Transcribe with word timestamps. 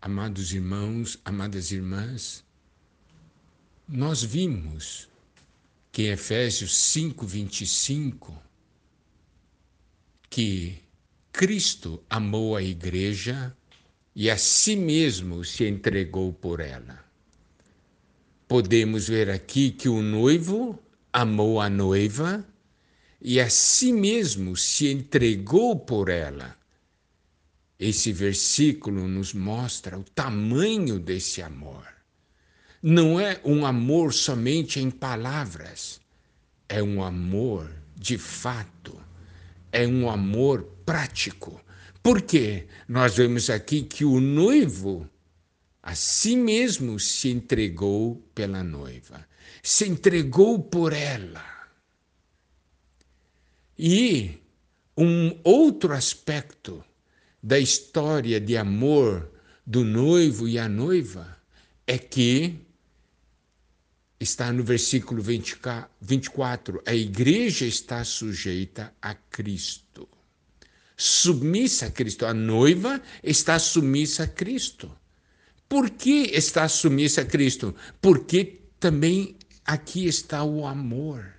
Amados 0.00 0.52
irmãos, 0.52 1.18
amadas 1.24 1.72
irmãs, 1.72 2.44
nós 3.88 4.22
vimos 4.22 5.08
que 5.90 6.02
em 6.02 6.12
Efésios 6.12 6.76
5, 6.76 7.26
25, 7.26 8.42
que 10.28 10.78
Cristo 11.32 12.02
amou 12.08 12.56
a 12.56 12.62
igreja 12.62 13.56
e 14.14 14.30
a 14.30 14.36
si 14.36 14.76
mesmo 14.76 15.44
se 15.44 15.64
entregou 15.64 16.32
por 16.32 16.60
ela. 16.60 17.04
Podemos 18.46 19.08
ver 19.08 19.30
aqui 19.30 19.70
que 19.70 19.88
o 19.88 20.02
noivo 20.02 20.78
amou 21.12 21.60
a 21.60 21.70
noiva 21.70 22.46
e 23.20 23.40
a 23.40 23.48
si 23.48 23.92
mesmo 23.92 24.56
se 24.56 24.88
entregou 24.88 25.78
por 25.78 26.08
ela. 26.08 26.57
Esse 27.78 28.12
versículo 28.12 29.06
nos 29.06 29.32
mostra 29.32 29.98
o 29.98 30.04
tamanho 30.04 30.98
desse 30.98 31.42
amor. 31.42 31.86
Não 32.82 33.18
é 33.18 33.40
um 33.44 33.64
amor 33.64 34.12
somente 34.12 34.80
em 34.80 34.90
palavras, 34.90 36.00
é 36.68 36.82
um 36.82 37.02
amor 37.02 37.70
de 37.96 38.18
fato, 38.18 39.00
é 39.72 39.86
um 39.86 40.08
amor 40.08 40.62
prático 40.84 41.60
por 42.08 42.22
quê? 42.22 42.66
Nós 42.88 43.16
vemos 43.16 43.50
aqui 43.50 43.82
que 43.82 44.02
o 44.02 44.18
noivo 44.18 45.06
a 45.82 45.94
si 45.94 46.36
mesmo 46.36 46.98
se 46.98 47.28
entregou 47.28 48.16
pela 48.34 48.62
noiva, 48.62 49.26
se 49.62 49.86
entregou 49.86 50.58
por 50.58 50.94
ela. 50.94 51.44
E 53.78 54.38
um 54.96 55.38
outro 55.44 55.92
aspecto 55.92 56.82
da 57.48 57.58
história 57.58 58.38
de 58.38 58.58
amor 58.58 59.32
do 59.66 59.82
noivo 59.82 60.46
e 60.46 60.58
a 60.58 60.68
noiva 60.68 61.34
é 61.86 61.96
que 61.96 62.60
está 64.20 64.52
no 64.52 64.62
versículo 64.62 65.22
24, 65.22 66.82
a 66.84 66.94
igreja 66.94 67.64
está 67.64 68.04
sujeita 68.04 68.92
a 69.00 69.14
Cristo 69.14 70.06
submissa 70.98 71.86
a 71.86 71.90
Cristo. 71.90 72.26
A 72.26 72.34
noiva 72.34 73.00
está 73.22 73.58
submissa 73.58 74.24
a 74.24 74.26
Cristo. 74.26 74.90
Por 75.68 75.90
que 75.90 76.30
está 76.34 76.68
submissa 76.68 77.22
a 77.22 77.24
Cristo? 77.24 77.74
Porque 78.02 78.62
também 78.80 79.36
aqui 79.64 80.06
está 80.06 80.42
o 80.42 80.66
amor. 80.66 81.34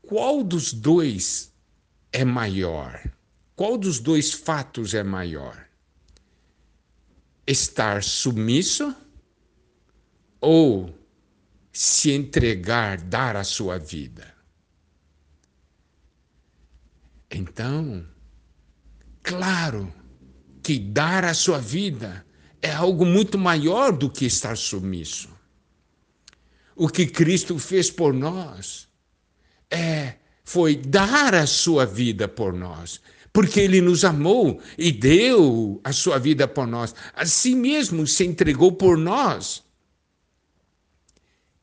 Qual 0.00 0.44
dos 0.44 0.72
dois 0.72 1.51
é 2.12 2.24
maior? 2.24 3.10
Qual 3.56 3.78
dos 3.78 3.98
dois 3.98 4.32
fatos 4.32 4.94
é 4.94 5.02
maior? 5.02 5.66
Estar 7.46 8.02
submisso 8.02 8.94
ou 10.40 10.96
se 11.72 12.12
entregar, 12.12 13.00
dar 13.00 13.36
a 13.36 13.44
sua 13.44 13.78
vida? 13.78 14.32
Então, 17.30 18.06
claro 19.22 19.92
que 20.62 20.78
dar 20.78 21.24
a 21.24 21.34
sua 21.34 21.58
vida 21.58 22.24
é 22.60 22.70
algo 22.70 23.04
muito 23.04 23.38
maior 23.38 23.90
do 23.90 24.10
que 24.10 24.26
estar 24.26 24.56
submisso. 24.56 25.30
O 26.76 26.88
que 26.88 27.06
Cristo 27.06 27.58
fez 27.58 27.90
por 27.90 28.12
nós 28.12 28.88
é 29.70 30.16
foi 30.44 30.76
dar 30.76 31.34
a 31.34 31.46
sua 31.46 31.86
vida 31.86 32.26
por 32.28 32.52
nós, 32.52 33.00
porque 33.32 33.60
ele 33.60 33.80
nos 33.80 34.04
amou 34.04 34.60
e 34.76 34.92
deu 34.92 35.80
a 35.84 35.92
sua 35.92 36.18
vida 36.18 36.46
por 36.46 36.66
nós. 36.66 36.94
Assim 37.14 37.54
mesmo 37.54 38.06
se 38.06 38.24
entregou 38.24 38.72
por 38.72 38.98
nós. 38.98 39.64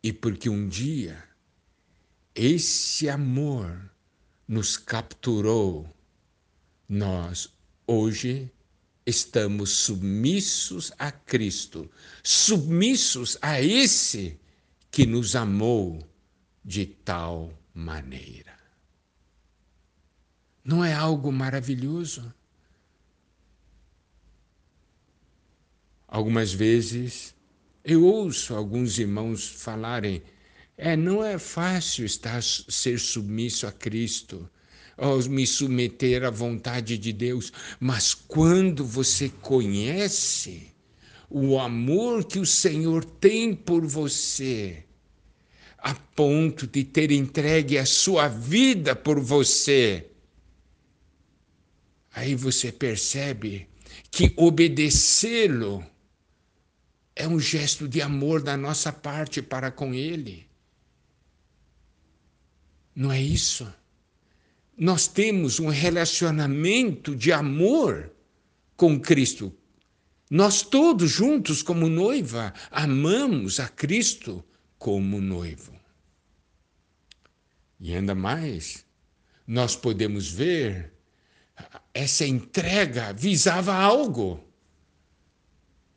E 0.02 0.14
porque 0.14 0.50
um 0.50 0.68
dia 0.68 1.22
esse 2.34 3.10
amor 3.10 3.92
nos 4.48 4.78
capturou, 4.78 5.94
nós 6.88 7.50
hoje 7.86 8.50
estamos 9.06 9.72
submissos 9.72 10.92
a 10.98 11.12
Cristo, 11.12 11.90
submissos 12.24 13.38
a 13.42 13.62
esse 13.62 14.40
que 14.90 15.06
nos 15.06 15.36
amou 15.36 16.08
de 16.64 16.86
tal 16.86 17.52
maneira. 17.74 18.59
Não 20.70 20.86
é 20.86 20.94
algo 20.94 21.32
maravilhoso? 21.32 22.32
Algumas 26.08 26.54
vezes 26.54 27.34
eu 27.84 28.06
ouço 28.06 28.54
alguns 28.54 29.00
irmãos 29.00 29.48
falarem 29.48 30.22
é, 30.78 30.96
não 30.96 31.24
é 31.26 31.40
fácil 31.40 32.06
estar 32.06 32.44
ser 32.44 33.00
submisso 33.00 33.66
a 33.66 33.72
Cristo, 33.72 34.48
ou 34.96 35.18
me 35.28 35.48
submeter 35.48 36.24
à 36.24 36.30
vontade 36.30 37.00
de 37.00 37.14
Deus, 37.14 37.52
mas 37.80 38.14
quando 38.14 38.86
você 38.86 39.28
conhece 39.28 40.72
o 41.32 41.58
amor 41.58 42.26
que 42.26 42.38
o 42.38 42.46
Senhor 42.46 43.04
tem 43.04 43.56
por 43.56 43.88
você, 43.88 44.84
a 45.80 45.96
ponto 45.96 46.68
de 46.68 46.84
ter 46.84 47.12
entregue 47.12 47.80
a 47.80 47.88
sua 47.88 48.28
vida 48.28 48.96
por 48.96 49.20
você, 49.20 50.06
aí 52.14 52.36
você 52.36 52.72
percebe 52.72 53.68
que 54.12 54.34
obedecê-lo 54.38 55.86
é 57.16 57.28
um 57.28 57.40
gesto 57.40 57.88
de 57.88 58.02
amor 58.02 58.42
da 58.42 58.56
nossa 58.56 58.94
parte 58.94 59.42
para 59.42 59.72
com 59.72 59.94
Ele. 59.94 60.48
Não 62.96 63.12
é 63.12 63.22
isso? 63.22 63.72
Nós 64.78 65.08
temos 65.08 65.60
um 65.60 65.68
relacionamento 65.68 67.16
de 67.16 67.32
amor 67.32 68.12
com 68.78 69.00
Cristo. 69.00 69.54
Nós 70.30 70.62
todos 70.62 71.12
juntos, 71.12 71.62
como 71.62 71.90
noiva, 71.90 72.54
amamos 72.72 73.60
a 73.60 73.68
Cristo 73.68 74.44
como 74.78 75.20
noivo. 75.20 75.78
E 77.80 77.94
ainda 77.94 78.16
mais, 78.16 78.86
nós 79.46 79.76
podemos 79.76 80.30
ver 80.30 80.94
essa 81.94 82.26
entrega 82.26 83.14
visava 83.14 83.74
algo. 83.74 84.44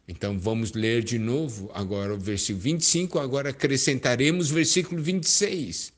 Então 0.06 0.38
vamos 0.38 0.72
ler 0.72 1.02
de 1.02 1.18
novo 1.18 1.70
agora 1.72 2.14
o 2.14 2.18
versículo 2.18 2.62
25, 2.62 3.18
agora 3.18 3.50
acrescentaremos 3.50 4.50
o 4.50 4.54
versículo 4.54 5.02
26. 5.02 5.92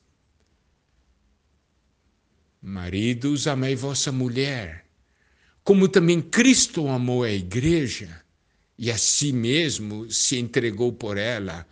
Maridos, 2.61 3.47
amai 3.47 3.75
vossa 3.75 4.11
mulher, 4.11 4.85
como 5.63 5.87
também 5.87 6.21
Cristo 6.21 6.87
amou 6.87 7.23
a 7.23 7.31
igreja 7.31 8.23
e 8.77 8.91
a 8.91 8.97
si 8.97 9.31
mesmo 9.31 10.09
se 10.11 10.37
entregou 10.37 10.91
por 10.91 11.17
ela, 11.17 11.67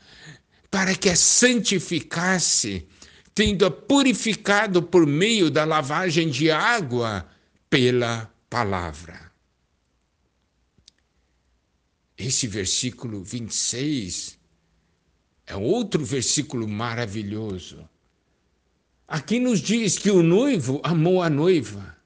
para 0.69 0.95
que 0.95 1.09
a 1.09 1.15
santificasse, 1.15 2.87
tendo-a 3.33 3.71
purificado 3.71 4.81
por 4.81 5.05
meio 5.05 5.49
da 5.49 5.65
lavagem 5.65 6.29
de 6.29 6.49
água 6.49 7.27
pela 7.73 8.31
palavra. 8.47 9.31
Esse 12.15 12.45
versículo 12.45 13.23
26 13.23 14.37
é 15.47 15.55
outro 15.55 16.05
versículo 16.05 16.67
maravilhoso 16.67 17.89
Aqui 19.07 19.39
nos 19.39 19.59
diz 19.59 19.97
que 19.97 20.11
o 20.11 20.21
noivo 20.21 20.81
amou 20.83 21.21
a 21.23 21.29
noiva. 21.29 21.97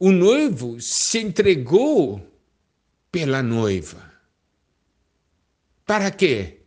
O 0.00 0.10
noivo 0.10 0.80
se 0.80 1.18
entregou 1.18 2.20
pela 3.10 3.42
noiva. 3.42 4.12
Para 5.84 6.10
quê? 6.10 6.60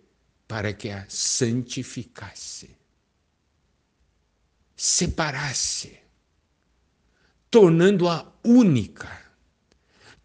Para 0.48 0.74
que 0.74 0.90
a 0.90 1.06
santificasse, 1.08 2.76
separasse, 4.76 6.00
tornando-a 7.50 8.32
única, 8.44 9.10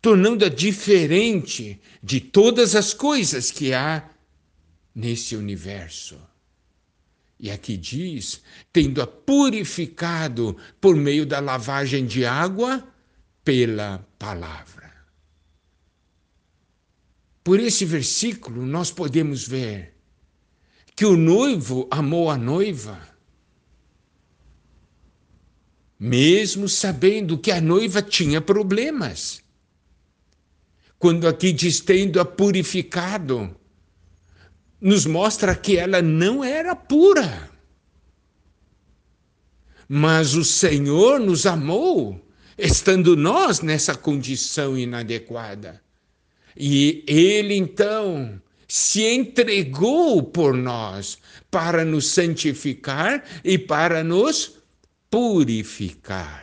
tornando-a 0.01 0.49
diferente 0.49 1.81
de 2.03 2.21
todas 2.21 2.75
as 2.75 2.93
coisas 2.93 3.51
que 3.51 3.73
há 3.73 4.09
nesse 4.95 5.35
universo. 5.35 6.19
E 7.39 7.51
aqui 7.51 7.77
diz: 7.77 8.43
tendo-a 8.73 9.07
purificado 9.07 10.57
por 10.81 10.97
meio 10.97 11.27
da 11.27 11.41
lavagem 11.41 12.07
de 12.07 12.25
água 12.25 12.87
pela 13.45 14.07
palavra. 14.19 14.93
Por 17.43 17.61
esse 17.61 17.85
versículo, 17.85 18.65
nós 18.65 18.91
podemos 18.91 19.47
ver 19.47 19.95
que 20.97 21.05
o 21.05 21.17
noivo 21.17 21.87
amou 21.91 22.31
a 22.31 22.39
noiva, 22.39 23.14
mesmo 25.99 26.69
sabendo 26.69 27.39
que 27.39 27.51
a 27.51 27.61
noiva 27.61 28.03
tinha 28.03 28.41
problemas. 28.41 29.43
quando 30.99 31.29
aqui 31.29 31.53
diz 31.53 31.81
tendo-a 31.81 32.25
purificado, 32.25 33.55
nos 34.81 35.05
mostra 35.05 35.55
que 35.55 35.77
ela 35.77 36.01
não 36.01 36.43
era 36.43 36.75
pura. 36.75 37.51
Mas 39.87 40.35
o 40.35 40.43
Senhor 40.43 41.21
nos 41.21 41.45
amou, 41.45 42.27
estando 42.57 43.17
nós 43.17 43.61
nessa 43.61 43.95
condição 43.95 44.79
inadequada. 44.79 45.83
E 46.57 47.05
Ele 47.07 47.55
então 47.55 48.41
se 48.67 49.03
entregou 49.03 50.23
por 50.23 50.55
nós 50.55 51.19
para 51.51 51.85
nos 51.85 52.09
santificar 52.09 53.23
e 53.45 53.59
para 53.59 54.03
nos 54.03 54.54
purificar. 55.15 56.43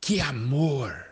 Que 0.00 0.20
amor! 0.20 1.04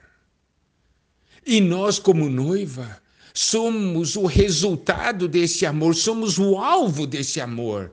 E 1.45 1.61
nós, 1.61 1.99
como 1.99 2.31
noiva, 2.31 3.03
somos 3.35 4.17
o 4.17 4.25
resultado 4.25 5.29
desse 5.29 5.67
amor, 5.67 5.95
somos 5.95 6.39
o 6.39 6.57
alvo 6.57 7.07
desse 7.07 7.43
amor. 7.43 7.93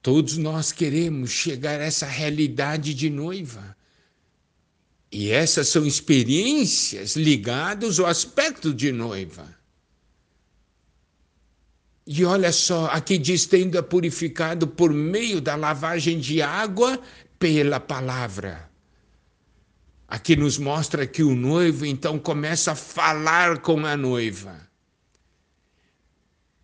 Todos 0.00 0.36
nós 0.36 0.70
queremos 0.70 1.32
chegar 1.32 1.80
a 1.80 1.84
essa 1.84 2.06
realidade 2.06 2.94
de 2.94 3.10
noiva. 3.10 3.76
E 5.10 5.30
essas 5.30 5.66
são 5.66 5.84
experiências 5.84 7.16
ligadas 7.16 7.98
ao 7.98 8.06
aspecto 8.06 8.72
de 8.72 8.92
noiva. 8.92 9.65
E 12.06 12.24
olha 12.24 12.52
só, 12.52 12.86
aqui 12.86 13.18
diz: 13.18 13.46
tendo 13.46 13.82
purificado 13.82 14.66
por 14.66 14.92
meio 14.92 15.40
da 15.40 15.56
lavagem 15.56 16.20
de 16.20 16.40
água 16.40 17.00
pela 17.38 17.80
palavra. 17.80 18.70
Aqui 20.06 20.36
nos 20.36 20.56
mostra 20.56 21.06
que 21.06 21.22
o 21.22 21.34
noivo 21.34 21.84
então 21.84 22.18
começa 22.18 22.72
a 22.72 22.76
falar 22.76 23.58
com 23.58 23.84
a 23.84 23.96
noiva. 23.96 24.66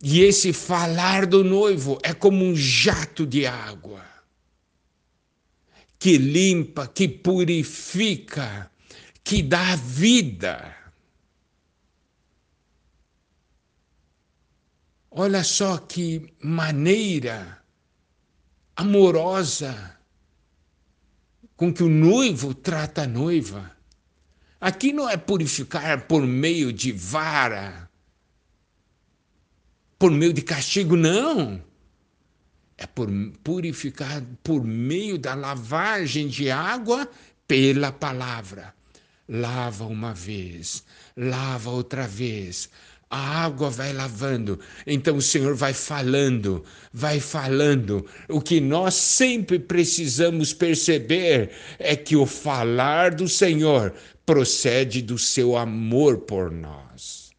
E 0.01 0.21
esse 0.21 0.53
falar 0.53 1.27
do 1.27 1.43
noivo 1.43 1.99
é 2.03 2.13
como 2.13 2.45
um 2.45 2.55
jato 2.55 3.27
de 3.27 3.47
água 3.47 4.13
que 6.03 6.19
limpa, 6.19 6.89
que 6.89 7.07
purifica, 7.07 8.69
que 9.23 9.41
dá 9.41 9.77
vida. 9.77 10.75
Olha 15.15 15.45
só 15.45 15.77
que 15.77 16.33
maneira 16.43 17.63
amorosa 18.75 19.99
com 21.55 21.71
que 21.71 21.83
o 21.83 21.89
noivo 21.89 22.55
trata 22.55 23.03
a 23.03 23.07
noiva. 23.07 23.77
Aqui 24.59 24.91
não 24.91 25.07
é 25.07 25.19
purificar 25.19 26.07
por 26.07 26.27
meio 26.27 26.73
de 26.73 26.93
vara, 26.93 27.91
por 29.99 30.11
meio 30.11 30.33
de 30.33 30.41
castigo, 30.41 30.97
não. 30.97 31.63
É 32.79 32.87
por 32.87 33.11
purificar 33.45 34.23
por 34.43 34.65
meio 34.65 35.19
da 35.19 35.35
lavagem 35.35 36.27
de 36.27 36.51
água 36.51 37.07
pela 37.47 37.93
palavra. 37.93 38.75
Lava 39.29 39.85
uma 39.85 40.15
vez, 40.15 40.83
lava 41.15 41.71
outra 41.71 42.09
vez, 42.09 42.71
a 43.13 43.45
água 43.45 43.69
vai 43.69 43.93
lavando. 43.93 44.59
Então 44.87 45.19
o 45.19 45.23
Senhor 45.23 45.55
vai 45.55 45.75
falando, 45.75 46.65
vai 46.91 47.21
falando. 47.21 48.07
O 48.27 48.41
que 48.41 48.59
nós 48.59 48.95
sempre 48.95 49.59
precisamos 49.59 50.55
perceber 50.55 51.51
é 51.79 51.95
que 51.95 52.17
o 52.17 52.25
falar 52.25 53.15
do 53.15 53.29
Senhor 53.29 53.93
procede 54.25 55.03
do 55.03 55.19
seu 55.19 55.59
amor 55.59 56.21
por 56.21 56.51
nós. 56.51 57.31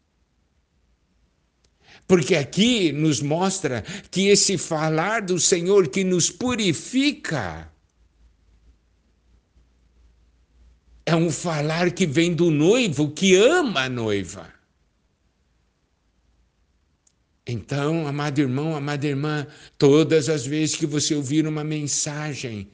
Porque 2.06 2.36
aqui 2.36 2.92
nos 2.92 3.20
mostra 3.20 3.82
que 4.12 4.28
esse 4.28 4.56
falar 4.56 5.22
do 5.22 5.40
Senhor 5.40 5.88
que 5.88 6.04
nos 6.04 6.30
purifica 6.30 7.68
é 11.04 11.16
um 11.16 11.32
falar 11.32 11.90
que 11.90 12.06
vem 12.06 12.32
do 12.32 12.48
noivo 12.48 13.10
que 13.10 13.34
ama 13.34 13.86
a 13.86 13.88
noiva. 13.88 14.54
Então, 17.46 18.06
amado 18.06 18.38
irmão, 18.40 18.74
amada 18.74 19.06
irmã, 19.06 19.46
todas 19.76 20.28
as 20.28 20.46
vezes 20.46 20.76
que 20.76 20.86
você 20.86 21.14
ouvir 21.14 21.46
uma 21.46 21.62
mensagem, 21.62 22.70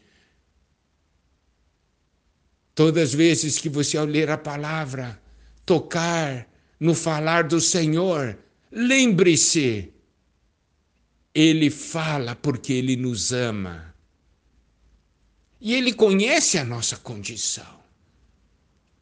todas 2.74 3.10
as 3.10 3.14
vezes 3.14 3.58
que 3.58 3.68
você, 3.68 3.96
ao 3.96 4.06
ler 4.06 4.30
a 4.30 4.38
palavra, 4.38 5.20
tocar 5.66 6.48
no 6.78 6.94
falar 6.94 7.44
do 7.44 7.60
Senhor, 7.60 8.38
Lembre-se, 8.72 9.92
ele 11.34 11.70
fala 11.70 12.36
porque 12.36 12.72
ele 12.72 12.94
nos 12.94 13.32
ama. 13.32 13.92
E 15.60 15.74
ele 15.74 15.92
conhece 15.92 16.56
a 16.56 16.64
nossa 16.64 16.96
condição. 16.96 17.80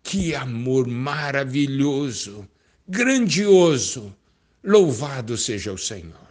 Que 0.02 0.34
amor 0.34 0.86
maravilhoso, 0.88 2.48
grandioso. 2.88 4.16
Louvado 4.62 5.36
seja 5.36 5.72
o 5.72 5.78
Senhor. 5.78 6.27